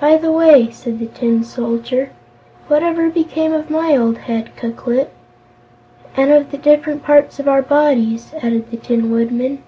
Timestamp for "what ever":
2.66-3.08